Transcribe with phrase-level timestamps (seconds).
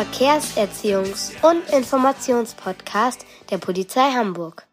[0.00, 4.66] Verkehrserziehungs- und Informationspodcast der Polizei Hamburg.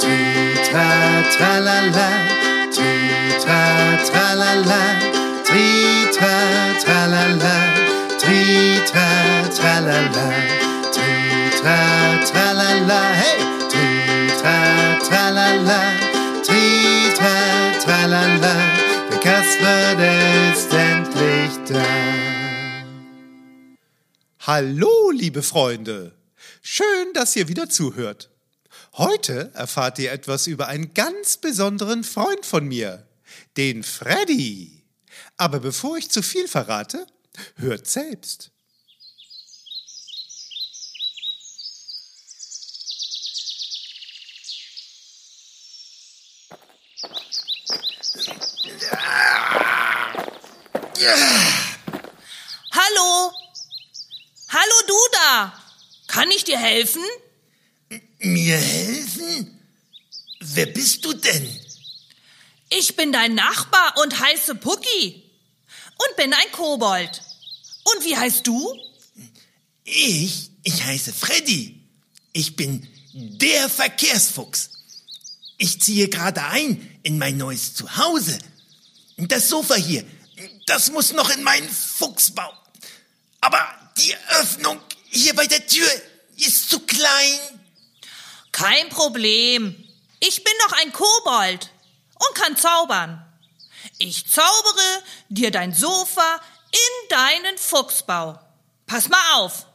[0.00, 0.88] Tri-tra,
[1.36, 2.08] tralala,
[2.74, 3.62] tri-tra,
[4.10, 4.82] tralala,
[5.44, 6.34] tri-tra,
[6.82, 7.56] tralala,
[8.18, 9.08] tri-tra,
[9.56, 10.26] tralala,
[10.90, 11.78] tri-tra,
[12.26, 13.38] tralala, hey!
[13.70, 14.58] Tri-tra,
[15.06, 15.80] tralala,
[16.42, 17.34] tri-tra,
[17.84, 18.63] tralala,
[24.46, 26.14] Hallo, liebe Freunde!
[26.60, 28.28] Schön, dass ihr wieder zuhört.
[28.92, 33.06] Heute erfahrt ihr etwas über einen ganz besonderen Freund von mir,
[33.56, 34.84] den Freddy.
[35.38, 37.06] Aber bevor ich zu viel verrate,
[37.56, 38.50] hört selbst.
[52.72, 53.32] Hallo?
[54.54, 55.52] Hallo du da?
[56.24, 57.02] Kann ich dir helfen?
[58.20, 59.60] Mir helfen?
[60.40, 61.60] Wer bist du denn?
[62.70, 65.22] Ich bin dein Nachbar und heiße Pucki.
[65.98, 67.20] Und bin ein Kobold.
[67.92, 68.74] Und wie heißt du?
[69.84, 71.78] Ich, ich heiße Freddy.
[72.32, 74.70] Ich bin der Verkehrsfuchs.
[75.58, 78.38] Ich ziehe gerade ein in mein neues Zuhause.
[79.18, 80.06] Das Sofa hier,
[80.64, 82.50] das muss noch in meinen Fuchsbau.
[83.42, 84.80] Aber die Öffnung
[85.10, 85.86] hier bei der Tür
[86.36, 87.38] ist zu klein.
[88.52, 89.76] Kein Problem.
[90.20, 91.70] Ich bin doch ein Kobold
[92.14, 93.24] und kann zaubern.
[93.98, 96.40] Ich zaubere dir dein Sofa
[96.70, 98.40] in deinen Fuchsbau.
[98.86, 99.66] Pass mal auf.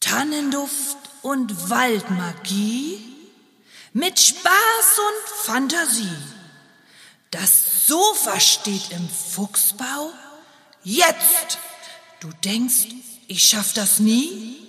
[0.00, 3.04] Tannenduft und Waldmagie
[3.92, 6.16] mit Spaß und Fantasie.
[7.30, 10.12] Das Sofa steht im Fuchsbau.
[10.82, 11.58] Jetzt!
[12.20, 12.86] Du denkst,
[13.26, 14.67] ich schaff das nie?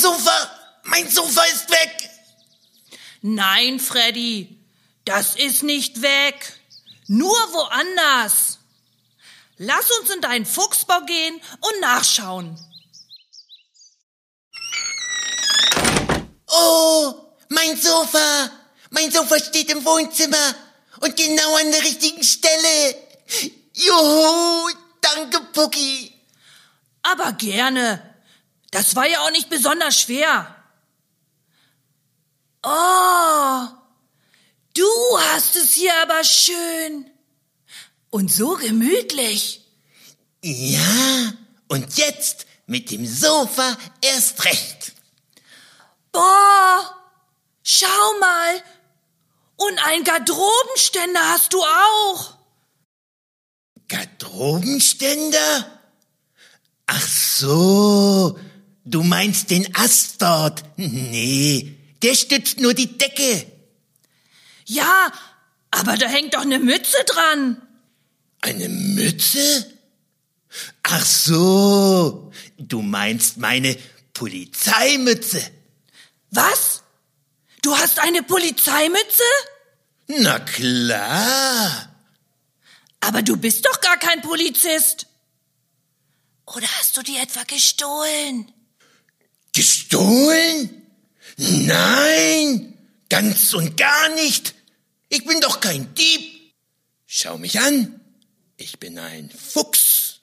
[0.00, 0.50] Sofa,
[0.84, 2.10] mein Sofa ist weg.
[3.22, 4.58] Nein, Freddy,
[5.04, 6.58] das ist nicht weg.
[7.06, 8.58] Nur woanders.
[9.58, 12.58] Lass uns in deinen Fuchsbau gehen und nachschauen.
[16.46, 17.14] Oh,
[17.48, 18.50] mein Sofa.
[18.90, 20.54] Mein Sofa steht im Wohnzimmer
[21.00, 22.96] und genau an der richtigen Stelle.
[23.74, 26.12] Juhu, danke, Pucki.
[27.02, 28.09] Aber gerne.
[28.70, 30.56] Das war ja auch nicht besonders schwer.
[32.62, 33.66] Oh,
[34.74, 37.10] du hast es hier aber schön.
[38.10, 39.64] Und so gemütlich.
[40.42, 41.32] Ja,
[41.68, 44.92] und jetzt mit dem Sofa erst recht.
[46.12, 46.96] Boah,
[47.62, 48.62] schau mal.
[49.56, 52.36] Und ein Garderobenständer hast du auch.
[53.88, 55.80] Garderobenständer?
[56.86, 58.38] Ach so,
[58.90, 60.62] du meinst den Ast dort.
[60.76, 63.46] Nee, der stützt nur die Decke.
[64.66, 65.12] Ja,
[65.70, 67.62] aber da hängt doch eine Mütze dran.
[68.40, 69.78] Eine Mütze?
[70.82, 73.76] Ach so, du meinst meine
[74.12, 75.40] Polizeimütze.
[76.30, 76.82] Was?
[77.62, 79.22] Du hast eine Polizeimütze?
[80.08, 81.94] Na klar.
[83.00, 85.06] Aber du bist doch gar kein Polizist.
[86.46, 88.52] Oder hast du die etwa gestohlen?
[89.52, 90.86] Gestohlen?
[91.36, 92.78] Nein,
[93.08, 94.54] ganz und gar nicht.
[95.08, 96.54] Ich bin doch kein Dieb.
[97.06, 98.00] Schau mich an.
[98.56, 100.20] Ich bin ein Fuchs.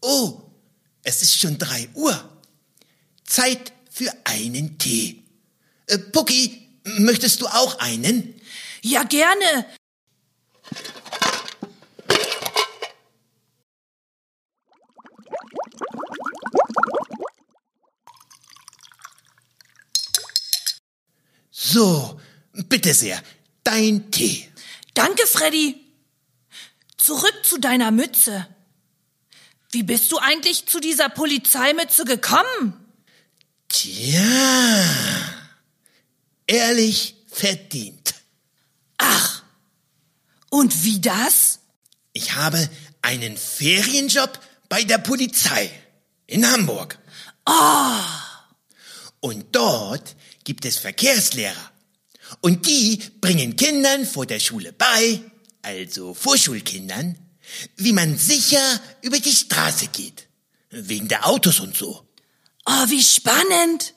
[0.00, 0.40] Oh,
[1.02, 2.42] es ist schon drei Uhr.
[3.24, 5.24] Zeit für einen Tee.
[5.88, 8.40] Äh, Pucki, möchtest du auch einen?
[8.82, 9.66] Ja, gerne.
[21.68, 22.20] So,
[22.68, 23.20] bitte sehr,
[23.64, 24.48] dein Tee.
[24.94, 25.74] Danke, Freddy.
[26.96, 28.46] Zurück zu deiner Mütze.
[29.72, 32.72] Wie bist du eigentlich zu dieser Polizeimütze gekommen?
[33.68, 34.22] Tja,
[36.46, 38.14] ehrlich verdient.
[38.98, 39.42] Ach,
[40.50, 41.58] und wie das?
[42.12, 42.70] Ich habe
[43.02, 45.68] einen Ferienjob bei der Polizei
[46.28, 47.00] in Hamburg.
[47.44, 48.00] Oh,
[49.18, 50.14] Und dort
[50.46, 51.72] gibt es Verkehrslehrer.
[52.40, 55.20] Und die bringen Kindern vor der Schule bei,
[55.60, 57.18] also Vorschulkindern,
[57.76, 60.28] wie man sicher über die Straße geht.
[60.70, 62.08] Wegen der Autos und so.
[62.64, 63.94] Oh, wie spannend.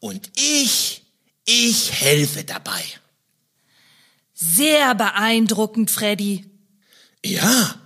[0.00, 1.02] Und ich,
[1.44, 2.82] ich helfe dabei.
[4.32, 6.46] Sehr beeindruckend, Freddy.
[7.24, 7.80] Ja,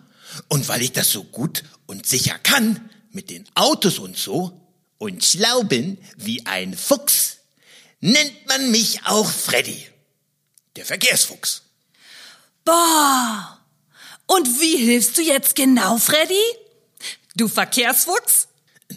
[0.49, 4.61] und weil ich das so gut und sicher kann, mit den Autos und so,
[4.99, 7.38] und schlau bin wie ein Fuchs,
[8.01, 9.87] nennt man mich auch Freddy.
[10.77, 11.63] Der Verkehrsfuchs.
[12.65, 13.59] Boah.
[14.27, 16.43] Und wie hilfst du jetzt genau, Freddy?
[17.35, 18.49] Du Verkehrsfuchs?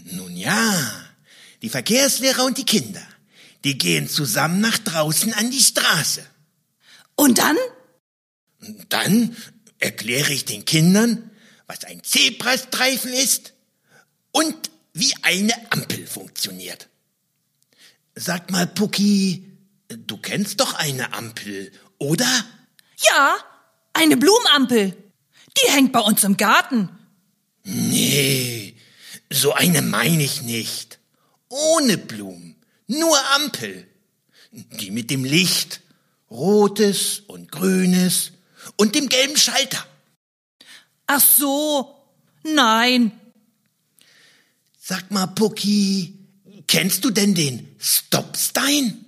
[0.04, 1.06] Nun ja,
[1.62, 3.06] die Verkehrslehrer und die Kinder,
[3.64, 6.26] die gehen zusammen nach draußen an die Straße.
[7.16, 7.58] Und dann?
[8.90, 9.36] Dann
[9.80, 11.32] erkläre ich den Kindern,
[11.66, 13.54] was ein Zebrastreifen ist
[14.32, 16.90] und wie eine Ampel funktioniert.
[18.24, 19.52] Sag mal, Pucki,
[19.88, 22.46] du kennst doch eine Ampel, oder?
[23.10, 23.36] Ja,
[23.94, 24.96] eine Blumenampel.
[25.58, 26.90] Die hängt bei uns im Garten.
[27.64, 28.76] Nee,
[29.32, 31.00] so eine meine ich nicht.
[31.50, 33.88] Ohne Blumen, nur Ampel.
[34.52, 35.82] Die mit dem Licht,
[36.30, 38.34] rotes und grünes
[38.76, 39.84] und dem gelben Schalter.
[41.08, 42.06] Ach so.
[42.44, 43.20] Nein.
[44.78, 46.21] Sag mal, Pucki,
[46.72, 49.04] kennst du denn den Stopstein?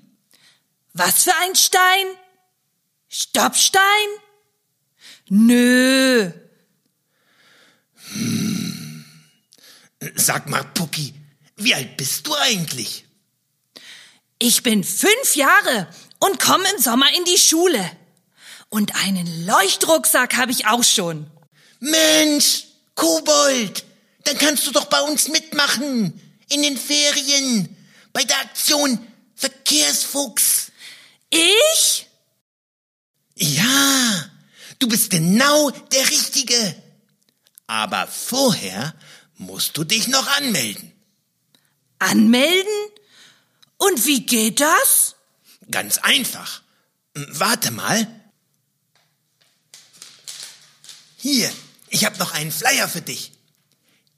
[0.91, 2.07] Was für ein Stein?
[3.07, 4.09] Stoppstein?
[5.29, 6.29] Nö.
[10.15, 11.13] Sag mal, Pucki,
[11.55, 13.05] wie alt bist du eigentlich?
[14.39, 15.87] Ich bin fünf Jahre
[16.19, 17.89] und komme im Sommer in die Schule.
[18.67, 21.31] Und einen Leuchtrucksack habe ich auch schon.
[21.79, 22.65] Mensch,
[22.95, 23.85] Kobold,
[24.25, 26.19] dann kannst du doch bei uns mitmachen.
[26.53, 27.75] In den Ferien.
[28.13, 28.99] Bei der Aktion
[29.35, 30.71] Verkehrsfuchs.
[31.29, 32.07] Ich?
[33.35, 34.29] Ja,
[34.77, 36.75] du bist genau der Richtige.
[37.65, 38.93] Aber vorher
[39.37, 40.91] musst du dich noch anmelden.
[41.97, 42.91] Anmelden?
[43.77, 45.15] Und wie geht das?
[45.71, 46.61] Ganz einfach.
[47.13, 48.07] Warte mal.
[51.17, 51.51] Hier,
[51.89, 53.31] ich habe noch einen Flyer für dich.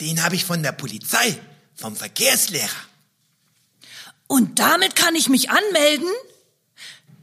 [0.02, 1.40] Den habe ich von der Polizei,
[1.76, 2.70] vom Verkehrslehrer.
[4.28, 6.10] Und damit kann ich mich anmelden?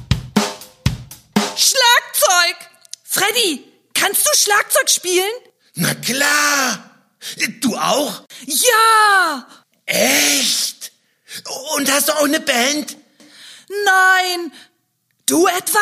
[3.37, 3.63] Freddy,
[3.93, 5.33] kannst du Schlagzeug spielen?
[5.75, 6.83] Na klar.
[7.61, 8.23] Du auch?
[8.45, 9.47] Ja.
[9.85, 10.91] Echt?
[11.75, 12.97] Und hast du auch eine Band?
[13.85, 14.51] Nein.
[15.25, 15.79] Du etwa?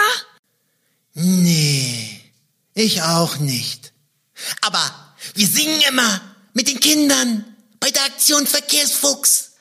[1.13, 2.21] Nee,
[2.73, 3.93] ich auch nicht.
[4.61, 6.21] Aber wir singen immer
[6.53, 9.53] mit den Kindern bei der Aktion Verkehrsfuchs.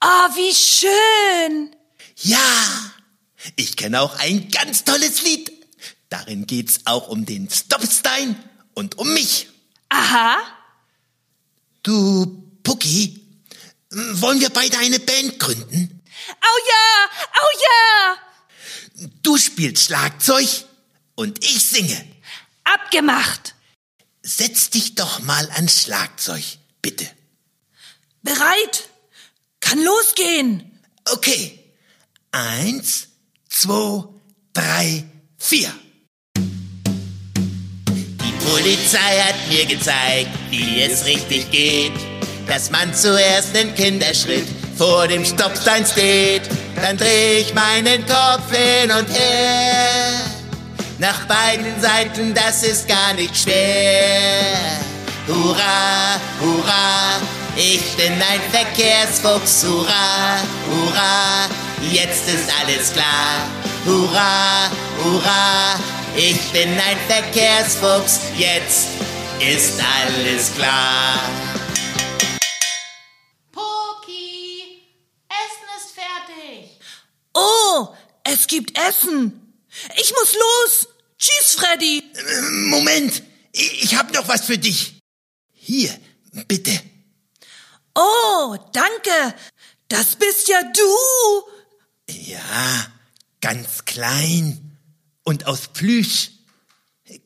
[0.00, 1.74] Ah, wie schön.
[2.16, 2.92] Ja,
[3.56, 5.57] ich kenne auch ein ganz tolles Lied.
[6.08, 8.36] Darin geht's auch um den Stopstein
[8.74, 9.48] und um mich.
[9.88, 10.38] Aha.
[11.82, 12.26] Du,
[12.62, 13.20] Pucki,
[13.90, 16.02] wollen wir beide eine Band gründen?
[16.40, 17.10] Au ja,
[17.40, 19.08] au ja.
[19.22, 20.48] Du spielst Schlagzeug
[21.14, 22.04] und ich singe.
[22.64, 23.54] Abgemacht.
[24.22, 26.44] Setz dich doch mal ans Schlagzeug,
[26.82, 27.08] bitte.
[28.22, 28.88] Bereit.
[29.60, 30.80] Kann losgehen.
[31.04, 31.58] Okay.
[32.30, 33.08] Eins,
[33.48, 34.04] zwei,
[34.52, 35.72] drei, vier.
[38.50, 41.92] Polizei hat mir gezeigt, wie es richtig geht.
[42.46, 46.42] Dass man zuerst den Kinderschritt vor dem Stoppstein steht.
[46.76, 50.12] Dann dreh ich meinen Kopf hin und her.
[50.98, 54.80] Nach beiden Seiten, das ist gar nicht schwer.
[55.26, 57.20] Hurra, hurra,
[57.54, 59.64] ich bin ein Verkehrsfuchs.
[59.64, 60.38] Hurra,
[60.70, 61.48] hurra,
[61.90, 63.46] jetzt ist alles klar.
[63.84, 64.70] Hurra,
[65.04, 65.78] hurra,
[66.20, 68.88] ich bin ein Verkehrsfuchs, jetzt
[69.38, 71.20] ist alles klar.
[73.52, 74.82] Poki,
[75.28, 76.80] Essen ist fertig.
[77.34, 77.94] Oh,
[78.24, 79.62] es gibt Essen.
[79.94, 80.88] Ich muss los.
[81.20, 82.02] Tschüss, Freddy.
[82.68, 83.22] Moment,
[83.52, 84.98] ich hab noch was für dich.
[85.52, 85.96] Hier,
[86.48, 86.80] bitte.
[87.94, 89.36] Oh, danke.
[89.86, 92.12] Das bist ja du.
[92.12, 92.88] Ja,
[93.40, 94.67] ganz klein
[95.28, 96.30] und aus Plüsch.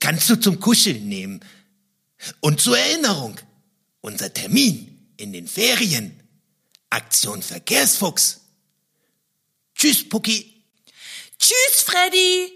[0.01, 1.39] Kannst du zum Kuscheln nehmen.
[2.41, 3.39] Und zur Erinnerung,
[4.01, 6.21] unser Termin in den Ferien.
[6.91, 8.41] Aktion Verkehrsfuchs.
[9.77, 10.65] Tschüss, Pucki.
[11.39, 12.53] Tschüss, Freddy.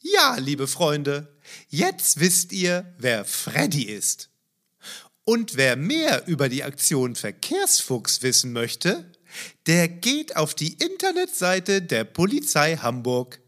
[0.00, 1.38] Ja, liebe Freunde,
[1.68, 4.30] jetzt wisst ihr, wer Freddy ist.
[5.24, 9.13] Und wer mehr über die Aktion Verkehrsfuchs wissen möchte,
[9.66, 13.40] der geht auf die Internetseite der Polizei Hamburg.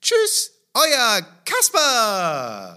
[0.00, 2.76] Tschüss, euer Kasper!